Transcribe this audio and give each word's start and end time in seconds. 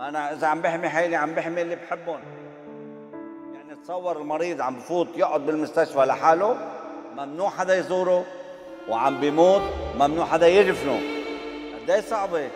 أنا 0.00 0.32
إذا 0.32 0.46
عم 0.46 0.60
بحمي 0.60 0.88
حالي 0.88 1.16
عم 1.16 1.34
بحمي 1.34 1.62
اللي 1.62 1.76
بحبهم. 1.76 2.20
يعني 3.54 3.80
تصور 3.84 4.20
المريض 4.20 4.60
عم 4.60 4.76
بفوت 4.76 5.08
يقعد 5.16 5.46
بالمستشفى 5.46 5.98
لحاله 5.98 6.56
ممنوع 7.16 7.50
حدا 7.50 7.78
يزوره 7.78 8.24
وعم 8.88 9.20
بيموت 9.20 9.62
ممنوع 9.94 10.26
حدا 10.26 10.48
يدفنه 10.48 11.00
قد 11.88 12.00
صعبة؟ 12.00 12.48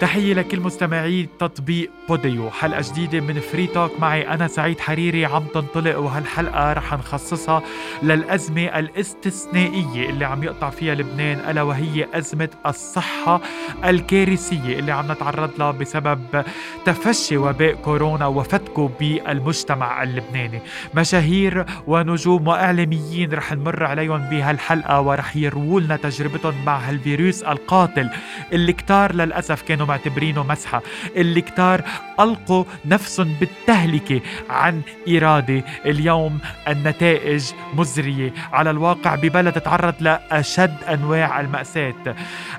تحية 0.00 0.34
لكل 0.34 0.60
مستمعي 0.60 1.28
تطبيق 1.38 1.90
Podeo. 2.08 2.50
حلقة 2.50 2.82
جديدة 2.92 3.20
من 3.20 3.40
Free 3.40 3.66
Talk 3.66 3.90
معي 4.00 4.28
أنا 4.28 4.48
سعيد 4.48 4.80
حريري 4.80 5.24
عم 5.24 5.44
تنطلق 5.54 5.98
وهالحلقة 5.98 6.72
رح 6.72 6.94
نخصصها 6.94 7.62
للأزمة 8.02 8.78
الاستثنائية 8.78 10.10
اللي 10.10 10.24
عم 10.24 10.42
يقطع 10.42 10.70
فيها 10.70 10.94
لبنان 10.94 11.50
ألا 11.50 11.62
وهي 11.62 12.06
أزمة 12.14 12.48
الصحة 12.66 13.40
الكارثية 13.84 14.78
اللي 14.78 14.92
عم 14.92 15.12
نتعرض 15.12 15.50
لها 15.58 15.70
بسبب 15.70 16.44
تفشي 16.84 17.36
وباء 17.36 17.74
كورونا 17.74 18.26
وفتكه 18.26 18.90
بالمجتمع 19.00 20.02
اللبناني. 20.02 20.60
مشاهير 20.94 21.66
ونجوم 21.86 22.48
وإعلاميين 22.48 23.32
رح 23.32 23.52
نمر 23.52 23.84
عليهم 23.84 24.18
بهالحلقة 24.30 25.00
ورح 25.00 25.36
يرووا 25.36 25.80
لنا 25.80 25.96
تجربتهم 25.96 26.64
مع 26.64 26.76
هالفيروس 26.78 27.42
القاتل 27.42 28.10
اللي 28.52 28.72
كتار 28.72 29.14
للأسف 29.14 29.62
كانوا 29.62 29.85
معتبرينه 29.86 30.42
مسحة 30.42 30.82
اللي 31.16 31.40
كتار 31.40 31.82
ألقوا 32.20 32.64
نفسهم 32.84 33.34
بالتهلكة 33.40 34.20
عن 34.50 34.82
إرادة 35.08 35.64
اليوم 35.86 36.38
النتائج 36.68 37.44
مزرية. 37.74 38.32
على 38.52 38.70
الواقع 38.70 39.14
ببلد 39.14 39.60
تعرض 39.60 39.94
لأشد 40.00 40.76
أنواع 40.88 41.40
المأساة 41.40 41.94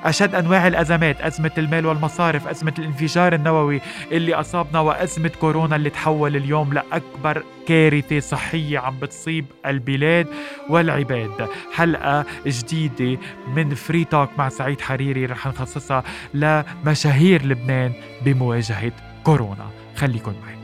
أشد 0.05 0.35
أنواع 0.35 0.67
الأزمات 0.67 1.21
أزمة 1.21 1.51
المال 1.57 1.85
والمصارف 1.85 2.47
أزمة 2.47 2.73
الانفجار 2.79 3.33
النووي 3.35 3.81
اللي 4.11 4.33
أصابنا 4.33 4.79
وأزمة 4.79 5.31
كورونا 5.41 5.75
اللي 5.75 5.89
تحول 5.89 6.35
اليوم 6.35 6.73
لأكبر 6.73 7.43
كارثة 7.67 8.19
صحية 8.19 8.79
عم 8.79 8.99
بتصيب 8.99 9.45
البلاد 9.65 10.27
والعباد. 10.69 11.49
حلقة 11.73 12.25
جديدة 12.47 13.19
من 13.55 13.75
فري 13.75 14.05
توك 14.05 14.29
مع 14.37 14.49
سعيد 14.49 14.81
حريري 14.81 15.25
رح 15.25 15.47
نخصصها 15.47 16.03
لمشاهير 16.33 17.45
لبنان 17.45 17.93
بمواجهة 18.25 18.91
كورونا. 19.23 19.69
خليكن 19.95 20.31
معي. 20.31 20.57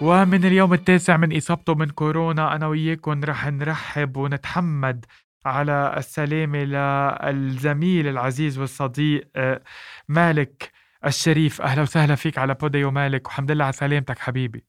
ومن 0.00 0.44
اليوم 0.44 0.72
التاسع 0.72 1.16
من 1.16 1.36
إصابته 1.36 1.74
من 1.74 1.86
كورونا 1.86 2.56
أنا 2.56 2.66
وياكم 2.66 3.24
رح 3.24 3.46
نرحب 3.46 4.16
ونتحمد 4.16 5.04
على 5.46 5.94
السلامة 5.96 6.58
للزميل 6.58 8.08
العزيز 8.08 8.58
والصديق 8.58 9.28
آه، 9.36 9.62
مالك 10.08 10.72
الشريف. 11.06 11.62
أهلا 11.62 11.82
وسهلا 11.82 12.14
فيك 12.14 12.38
على 12.38 12.54
بوديو 12.54 12.90
مالك 12.90 13.26
وحمد 13.26 13.50
لله 13.50 13.64
على 13.64 13.72
سلامتك 13.72 14.18
حبيبي. 14.18 14.64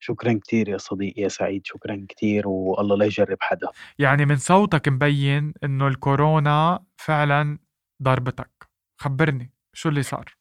شكرا 0.00 0.38
كتير 0.42 0.68
يا 0.68 0.78
صديقي 0.78 1.22
يا 1.22 1.28
سعيد 1.28 1.66
شكرا 1.66 2.06
كتير 2.08 2.48
والله 2.48 2.96
لا 2.96 3.04
يجرب 3.04 3.36
حدا. 3.40 3.68
يعني 3.98 4.26
من 4.26 4.36
صوتك 4.36 4.88
مبين 4.88 5.54
إنه 5.64 5.88
الكورونا 5.88 6.84
فعلا 6.96 7.58
ضربتك. 8.02 8.68
خبرني 9.00 9.52
شو 9.72 9.88
اللي 9.88 10.02
صار؟ 10.02 10.36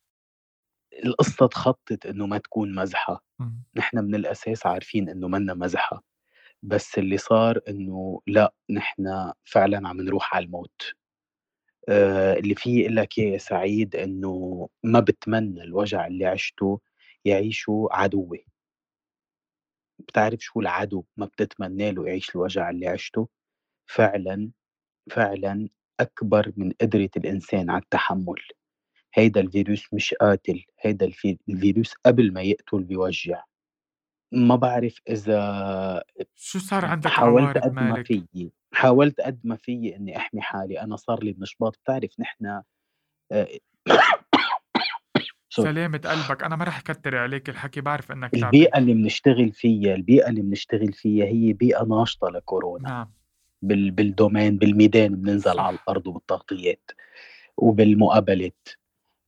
القصة 1.05 1.47
تخطط 1.47 2.05
إنه 2.05 2.27
ما 2.27 2.37
تكون 2.37 2.75
مزحة. 2.75 3.23
مم. 3.39 3.63
نحن 3.75 3.97
من 3.97 4.15
الأساس 4.15 4.65
عارفين 4.65 5.09
إنه 5.09 5.27
منا 5.27 5.53
مزحة. 5.53 6.03
بس 6.67 6.97
اللي 6.97 7.17
صار 7.17 7.59
إنه 7.69 8.21
لا 8.27 8.53
نحن 8.69 9.31
فعلا 9.43 9.87
عم 9.87 10.01
نروح 10.01 10.35
على 10.35 10.45
الموت. 10.45 10.81
آه 11.89 12.33
اللي 12.33 12.55
فيه 12.55 12.83
أقول 12.85 12.95
لك 12.95 13.17
يا 13.17 13.37
سعيد 13.37 13.95
إنه 13.95 14.69
ما 14.83 14.99
بتمنى 14.99 15.63
الوجع 15.63 16.07
اللي 16.07 16.25
عشته 16.25 16.81
يعيشه 17.25 17.87
عدوي 17.91 18.45
بتعرف 19.99 20.39
شو 20.39 20.59
العدو؟ 20.59 21.03
ما 21.17 21.25
بتتمنى 21.25 21.91
له 21.91 22.07
يعيش 22.07 22.35
الوجع 22.35 22.69
اللي 22.69 22.87
عشته. 22.87 23.27
فعلا 23.87 24.51
فعلا 25.11 25.69
أكبر 25.99 26.51
من 26.57 26.71
قدرة 26.81 27.09
الإنسان 27.17 27.69
على 27.69 27.81
التحمل. 27.83 28.41
هيدا 29.13 29.41
الفيروس 29.41 29.93
مش 29.93 30.13
قاتل. 30.13 30.65
هيدا 30.81 31.05
الفي- 31.05 31.37
الفيروس 31.49 31.93
قبل 32.05 32.33
ما 32.33 32.41
يقتل 32.41 32.83
بيوجع. 32.83 33.43
ما 34.31 34.55
بعرف 34.55 35.01
إذا 35.09 36.03
شو 36.35 36.59
صار 36.59 36.85
عندك 36.85 37.07
حاولت 37.07 37.43
عوارض 37.43 37.57
قد 37.57 37.73
ما 37.73 37.91
مالك؟ 37.91 38.05
فيي 38.05 38.51
حاولت 38.73 39.21
قد 39.21 39.39
ما 39.43 39.55
فيي 39.55 39.95
إني 39.95 40.17
أحمي 40.17 40.41
حالي. 40.41 40.81
أنا 40.81 40.95
صار 40.95 41.23
لي 41.23 41.31
من 41.31 41.47
شباط 41.47 41.79
بتعرف 41.83 42.19
نحن 42.19 42.61
آه، 43.31 43.47
sorry. 45.49 45.73
سلامة 45.73 45.97
قلبك. 45.97 46.43
أنا 46.43 46.55
ما 46.55 46.63
رح 46.63 46.81
كتر 46.81 47.17
عليك 47.17 47.49
الحكي 47.49 47.81
بعرف 47.81 48.11
إنك 48.11 48.31
تعبان 48.31 48.45
البيئة 48.45 48.77
اللي 48.77 48.93
بنشتغل 48.93 49.51
فيها 49.51 49.95
البيئة 49.95 50.29
اللي 50.29 50.41
بنشتغل 50.41 50.93
فيها 50.93 51.25
هي 51.25 51.53
بيئة 51.53 51.83
ناشطة 51.83 52.29
لكورونا. 52.29 52.89
نعم. 52.89 53.11
بال 53.61 53.91
بال 53.91 54.08
domain 54.08 54.57
بالميدان 54.57 55.15
بننزل. 55.15 55.59
على 55.59 55.75
الأرض 55.75 56.07
وبالتغطيات 56.07 56.91
وبالمقابلات. 57.57 58.67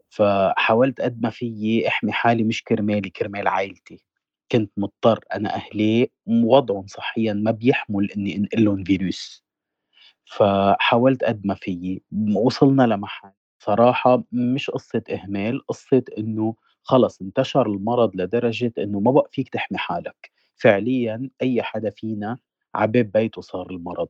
فحاولت 0.10 1.02
قد 1.02 1.22
ما 1.22 1.30
فيي 1.30 1.88
أحمي 1.88 2.12
حالي 2.12 2.44
مش 2.44 2.64
كرمالي 2.64 3.10
كرمال 3.10 3.48
عائلتي. 3.48 4.04
كنت 4.52 4.72
مضطر 4.78 5.20
أنا 5.36 5.56
أهلي 5.56 6.12
وضعهم 6.28 6.88
صحيا 6.88 7.34
ما 7.34 7.52
بيحمل 7.52 8.12
اني 8.12 8.36
انقل 8.36 8.66
لهم 8.66 8.84
فيروس. 8.84 9.44
فحاولت 10.26 11.24
قد 11.24 11.48
ما 11.48 11.56
فيي 11.56 12.04
وصلنا 12.36 12.84
لمحل. 12.84 13.32
صراحة 13.60 14.24
مش 14.32 14.70
قصة 14.70 15.04
إهمال 15.14 15.68
قصة 15.68 16.04
إنه 16.18 16.56
خلص 16.84 17.22
انتشر 17.22 17.68
المرض 17.68 18.16
لدرجة 18.16 18.74
إنه 18.78 19.00
ما 19.00 19.12
بقى 19.12 19.30
فيك 19.32 19.50
تحمي 19.50 19.78
حالك. 19.78 20.32
فعليا 20.56 21.30
أي 21.42 21.64
حدا 21.64 21.90
فينا 21.90 22.38
عباب 22.76 23.12
بيته 23.12 23.42
صار 23.42 23.72
المرض. 23.72 24.10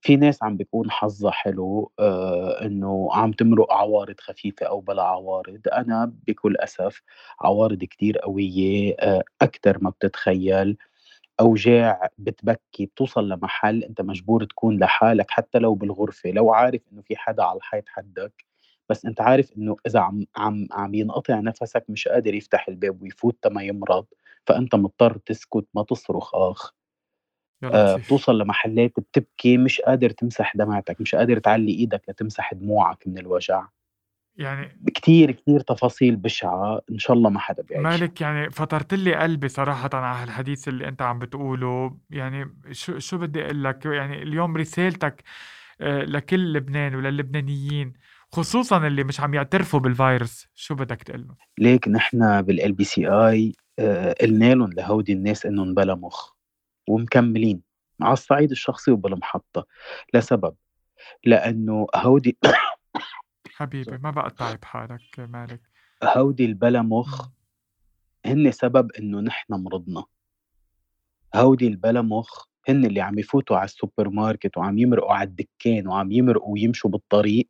في 0.00 0.16
ناس 0.16 0.42
عم 0.42 0.56
بيكون 0.56 0.90
حظها 0.90 1.30
حلو 1.30 1.92
آه 1.98 2.62
إنه 2.66 3.08
عم 3.12 3.32
تمرق 3.32 3.72
عوارض 3.72 4.20
خفيفة 4.20 4.66
أو 4.66 4.80
بلا 4.80 5.02
عوارض. 5.02 5.60
أنا 5.72 6.12
بكل 6.28 6.56
أسف 6.56 7.02
عوارض 7.40 7.84
كتير 7.84 8.18
قوية 8.18 8.94
آه 9.00 9.22
أكثر 9.42 9.78
ما 9.84 9.90
بتتخيل. 9.90 10.76
أوجاع 11.40 12.08
بتبكي 12.18 12.86
بتوصل 12.86 13.28
لمحل 13.28 13.84
أنت 13.84 14.00
مجبور 14.00 14.44
تكون 14.44 14.78
لحالك 14.78 15.30
حتى 15.30 15.58
لو 15.58 15.74
بالغرفة. 15.74 16.30
لو 16.30 16.50
عارف 16.52 16.80
إنه 16.92 17.02
في 17.02 17.16
حدا 17.16 17.42
على 17.42 17.56
الحيط 17.58 17.84
حدك 17.88 18.44
بس 18.88 19.06
أنت 19.06 19.20
عارف 19.20 19.52
إنه 19.56 19.76
إذا 19.86 20.00
عم 20.00 20.26
عم 20.36 20.68
عم 20.72 20.94
ينقطع 20.94 21.40
نفسك 21.40 21.84
مش 21.88 22.08
قادر 22.08 22.34
يفتح 22.34 22.68
الباب 22.68 23.02
ويفوت 23.02 23.36
تما 23.42 23.62
يمرض 23.62 24.06
فأنت 24.46 24.74
مضطر 24.74 25.18
تسكت 25.18 25.66
ما 25.74 25.82
تصرخ 25.84 26.34
يا 26.34 26.81
آه، 27.64 27.96
بتوصل 27.96 28.38
لمحلات 28.38 28.92
بتبكي 29.00 29.56
مش 29.56 29.80
قادر 29.80 30.10
تمسح 30.10 30.56
دمعتك 30.56 31.00
مش 31.00 31.14
قادر 31.14 31.38
تعلي 31.38 31.72
إيدك 31.72 32.02
لتمسح 32.08 32.54
دموعك 32.54 32.98
من 33.06 33.18
الوجع. 33.18 33.64
يعني 34.36 34.80
كتير 34.94 35.30
كتير 35.30 35.60
تفاصيل 35.60 36.16
بشعة 36.16 36.80
إن 36.90 36.98
شاء 36.98 37.16
الله 37.16 37.30
ما 37.30 37.38
حدا 37.38 37.62
بيعيش. 37.62 37.84
مالك 37.84 38.20
يعني 38.20 38.50
فطرت 38.50 38.94
لي 38.94 39.14
قلبي 39.14 39.48
صراحة 39.48 39.90
على 39.92 40.22
هالحديث 40.22 40.68
اللي 40.68 40.88
أنت 40.88 41.02
عم 41.02 41.18
بتقوله. 41.18 41.96
يعني 42.10 42.56
شو 42.70 42.98
شو 42.98 43.18
بدي 43.18 43.44
أقول 43.44 43.64
لك؟ 43.64 43.86
يعني 43.86 44.22
اليوم 44.22 44.56
رسالتك 44.56 45.22
آه، 45.80 46.02
لكل 46.02 46.52
لبنان 46.52 46.94
وللبنانيين 46.94 47.92
خصوصا 48.32 48.86
اللي 48.86 49.04
مش 49.04 49.20
عم 49.20 49.34
يعترفوا 49.34 49.80
بالفيروس. 49.80 50.48
شو 50.54 50.74
بدك 50.74 51.02
تقول 51.02 51.20
لهم؟ 51.20 51.36
ليك 51.58 51.88
نحن 51.88 52.42
بال 52.42 52.72
LBCI 52.72 53.52
قلنا 54.20 54.54
لهم 54.54 54.70
لهودي 54.72 55.12
الناس 55.12 55.46
إنهم 55.46 55.74
بلا 55.74 55.94
مخ. 55.94 56.31
ومكملين 56.88 57.62
على 58.00 58.12
الصعيد 58.12 58.50
الشخصي 58.50 58.90
وبالمحطة 58.90 59.66
لسبب 60.14 60.54
لأنه 61.24 61.86
هودي 61.94 62.38
حبيبي 63.56 63.98
ما 63.98 64.10
بقى 64.10 64.30
تعب 64.30 64.64
حالك 64.64 65.18
مالك؟ 65.18 65.60
هودي 66.04 66.44
البلا 66.44 66.82
مخ 66.82 67.28
هن 68.26 68.50
سبب 68.50 68.92
إنه 68.92 69.20
نحن 69.20 69.54
مرضنا. 69.54 70.04
هودي 71.34 71.66
البلا 71.66 72.02
مخ 72.02 72.46
هن 72.68 72.84
اللي 72.84 73.00
عم 73.00 73.18
يفوتوا 73.18 73.56
على 73.56 73.64
السوبر 73.64 74.08
ماركت 74.08 74.58
وعم 74.58 74.78
يمرقوا 74.78 75.14
على 75.14 75.28
الدكان 75.28 75.88
وعم 75.88 76.12
يمرقوا 76.12 76.52
ويمشوا 76.52 76.90
بالطريق 76.90 77.48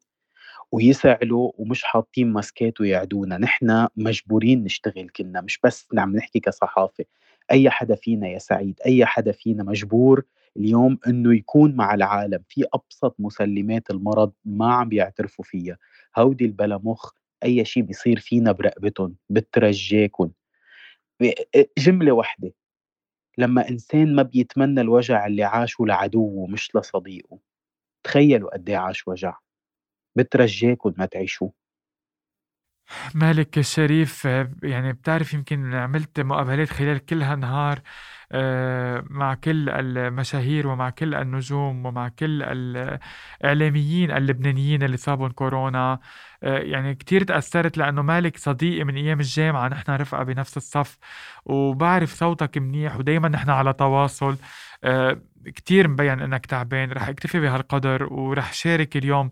ويسعلوا 0.72 1.52
ومش 1.58 1.84
حاطين 1.84 2.32
ماسكات 2.32 2.80
ويعدونا. 2.80 3.38
نحن 3.38 3.88
مجبورين 3.96 4.64
نشتغل 4.64 5.08
كلنا 5.08 5.40
مش 5.40 5.58
بس 5.64 5.88
عم 5.98 6.16
نحكي 6.16 6.40
كصحافة. 6.40 7.04
أي 7.50 7.70
حدا 7.70 7.94
فينا 7.94 8.28
يا 8.28 8.38
سعيد 8.38 8.80
أي 8.86 9.06
حدا 9.06 9.32
فينا 9.32 9.64
مجبور 9.64 10.24
اليوم 10.56 10.98
إنه 11.06 11.34
يكون 11.36 11.76
مع 11.76 11.94
العالم. 11.94 12.42
في 12.48 12.64
أبسط 12.74 13.14
مسلمات 13.18 13.90
المرض 13.90 14.32
ما 14.44 14.74
عم 14.74 14.88
بيعترفوا 14.88 15.44
فيها. 15.44 15.78
هودي 16.18 16.44
البلا 16.44 16.80
مخ 16.84 17.12
أي 17.44 17.64
شيء 17.64 17.82
بيصير 17.82 18.18
فينا 18.20 18.52
برقبتهم 18.52 19.16
بترجاكم 19.30 20.30
جملة 21.78 22.12
واحدة 22.12 22.54
لما 23.38 23.68
إنسان 23.70 24.14
ما 24.14 24.22
بيتمنى 24.22 24.80
الوجع 24.80 25.26
اللي 25.26 25.44
عاشه 25.44 25.86
لعدوه 25.86 26.46
مش 26.46 26.76
لصديقه. 26.76 27.38
تخيلوا 28.04 28.54
قد 28.54 28.68
إيه 28.70 28.76
عاش 28.76 29.08
وجع. 29.08 29.38
بترجاكم 30.16 30.94
ما 30.98 31.06
تعيشوه. 31.06 31.52
مالك 33.14 33.58
الشريف 33.58 34.24
يعني 34.62 34.92
بتعرف 34.92 35.34
يمكن 35.34 35.74
عملت 35.74 36.20
مقابلات 36.20 36.70
خلال 36.70 37.06
كل 37.06 37.22
هالنهار 37.22 37.80
آه، 38.32 39.04
مع 39.10 39.34
كل 39.34 39.68
المشاهير 39.70 40.66
ومع 40.68 40.90
كل 40.90 41.14
النجوم 41.14 41.86
ومع 41.86 42.08
كل 42.08 42.42
الإعلاميين 42.42 44.10
اللبنانيين 44.10 44.82
اللي 44.82 44.96
صابهم 44.96 45.30
كورونا. 45.30 45.98
آه، 46.42 46.58
يعني 46.58 46.94
كتير 46.94 47.22
تأثرت 47.24 47.78
لأنه 47.78 48.02
مالك 48.02 48.36
صديقي 48.36 48.84
من 48.84 48.96
أيام 48.96 49.20
الجامعة 49.20 49.68
نحن 49.68 49.90
رفقة 49.92 50.22
بنفس 50.22 50.56
الصف 50.56 50.98
وبعرف 51.44 52.14
صوتك 52.14 52.58
منيح 52.58 52.96
ودايما 52.96 53.28
نحن 53.28 53.50
على 53.50 53.72
تواصل. 53.72 54.36
آه، 54.84 55.20
كتير 55.46 55.88
مبين 55.88 56.20
إنك 56.20 56.46
تعبان 56.46 56.92
رح 56.92 57.08
اكتفي 57.08 57.40
بهالقدر 57.40 58.12
ورح 58.12 58.52
شارك 58.52 58.96
اليوم 58.96 59.30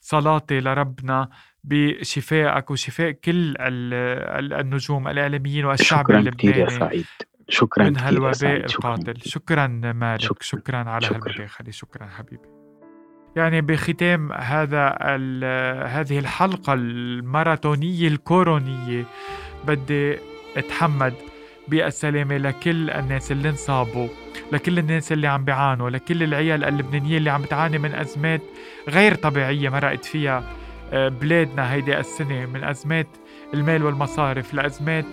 صلاتي 0.00 0.60
لربنا. 0.60 1.28
بشفائك 1.64 2.70
وشفاء 2.70 3.10
كل 3.10 3.54
النجوم 3.58 5.08
الإعلاميين 5.08 5.64
والشعب 5.64 6.04
شكرا 6.04 6.30
كثير 6.30 6.56
يا 6.56 6.68
سعيد. 6.68 7.06
شكرا 7.48 7.84
من 7.84 7.98
هالوباء 7.98 8.56
القاتل. 8.56 9.14
شكرا 9.24 9.66
مالك. 9.66 10.20
شكرا, 10.20 10.36
شكرا 10.40 10.76
على 10.76 11.06
هالمداخله 11.06 11.70
شكرا 11.70 12.06
حبيبي. 12.06 12.48
يعني 13.36 13.60
بختام 13.60 14.32
هذا 14.32 14.88
هذه 15.86 16.18
الحلقة 16.18 16.72
الماراثونية 16.72 18.08
الكورونية 18.08 19.04
بدي 19.66 20.18
أتحمد 20.56 21.14
بالسلامة 21.68 22.36
لكل 22.36 22.90
الناس 22.90 23.32
اللي 23.32 23.48
انصابوا 23.48 24.08
لكل 24.52 24.78
الناس 24.78 25.12
اللي 25.12 25.26
عم 25.26 25.44
بيعانوا 25.44 25.90
لكل 25.90 26.22
العيال 26.22 26.64
اللبنانية 26.64 27.18
اللي 27.18 27.30
عم 27.30 27.42
بتعاني 27.42 27.78
من 27.78 27.94
أزمات 27.94 28.40
غير 28.88 29.14
طبيعية 29.14 29.68
مرقت 29.68 30.04
فيها. 30.04 30.61
بلادنا 30.92 31.72
هيدي 31.72 31.98
السنة 31.98 32.46
من 32.46 32.64
أزمات 32.64 33.06
المال 33.54 33.84
والمصارف 33.84 34.54
لأزمات 34.54 35.04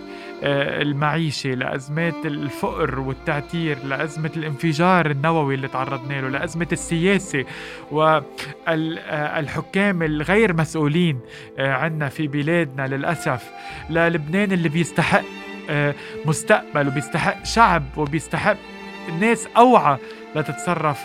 آه، 0.42 0.82
المعيشة 0.82 1.50
لأزمات 1.50 2.14
الفقر 2.26 3.00
والتعتير 3.00 3.78
لأزمة 3.84 4.30
الانفجار 4.36 5.10
النووي 5.10 5.54
اللي 5.54 5.68
تعرضنا 5.68 6.20
له 6.20 6.28
لأزمة 6.28 6.68
السياسة 6.72 7.44
والحكام 8.70 10.02
الغير 10.02 10.52
مسؤولين 10.56 11.20
آه، 11.58 11.72
عنا 11.72 12.08
في 12.08 12.26
بلادنا 12.26 12.86
للأسف. 12.86 13.50
للبنان 13.90 14.52
اللي 14.52 14.68
بيستحق 14.68 15.22
مستقبل 16.24 16.88
وبيستحق 16.88 17.44
شعب 17.44 17.82
وبيستحق 17.96 18.56
ناس 19.20 19.48
أوعى 19.56 19.96
لتتصرف 20.36 20.98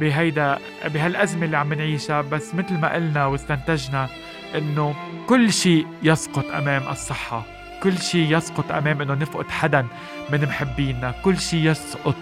بهيدا 0.00 0.58
بهالأزمة 0.84 1.44
اللي 1.44 1.56
عم 1.56 1.72
نعيشها 1.72 2.20
بس 2.20 2.54
مثل 2.54 2.74
ما 2.74 2.94
قلنا 2.94 3.26
واستنتجنا 3.26 4.08
إنه 4.54 4.94
كل 5.26 5.52
شيء 5.52 5.86
يسقط 6.02 6.44
أمام 6.44 6.82
الصحة. 6.90 7.42
كل 7.82 7.98
شيء 7.98 8.36
يسقط 8.36 8.72
أمام 8.72 9.02
إنه 9.02 9.14
نفقد 9.14 9.50
حدا 9.50 9.86
من 10.32 10.42
محبينا. 10.42 11.14
كل 11.24 11.38
شيء 11.38 11.70
يسقط 11.70 12.16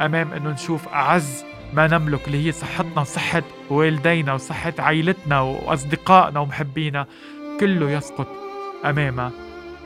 أمام 0.00 0.32
إنه 0.32 0.50
نشوف 0.50 0.88
أعز 0.88 1.44
ما 1.74 1.86
نملك 1.86 2.26
اللي 2.26 2.46
هي 2.46 2.52
صحتنا 2.52 3.00
وصحة 3.00 3.42
والدينا 3.70 4.32
وصحة 4.34 4.72
عائلتنا 4.78 5.40
وأصدقائنا 5.40 6.40
ومحبينا. 6.40 7.06
كله 7.60 7.90
يسقط 7.90 8.28
أمامها. 8.84 9.30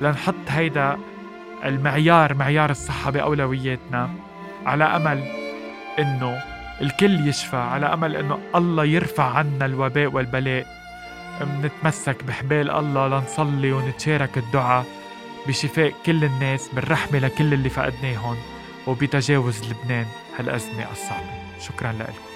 لنحط 0.00 0.34
هيدا 0.48 0.98
المعيار 1.64 2.34
معيار 2.34 2.70
الصحة 2.70 3.10
بأولوياتنا 3.10 4.10
على 4.66 4.84
أمل 4.84 5.22
إنه 5.98 6.42
الكل 6.82 7.28
يشفى 7.28 7.56
على 7.56 7.86
أمل 7.86 8.16
إنه 8.16 8.38
الله 8.54 8.84
يرفع 8.84 9.24
عنا 9.24 9.66
الوباء 9.66 10.06
والبلاء. 10.06 10.66
منتمسك 11.40 12.24
بحبال 12.24 12.70
الله 12.70 13.08
لنصلي 13.08 13.72
ونتشارك 13.72 14.38
الدعاء 14.38 14.84
بشفاء 15.48 15.92
كل 16.06 16.24
الناس 16.24 16.68
بالرحمة 16.72 17.18
لكل 17.18 17.54
اللي 17.54 17.68
فقدناهم 17.68 18.36
وبتجاوز 18.86 19.62
لبنان 19.70 20.06
هالأزمة 20.38 20.90
الصعبة. 20.92 21.30
شكرا 21.60 21.92
لكم 21.92 22.31